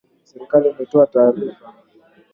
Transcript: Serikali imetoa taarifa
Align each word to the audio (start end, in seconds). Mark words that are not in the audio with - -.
Serikali 0.29 0.67
imetoa 0.69 1.05
taarifa 1.11 1.65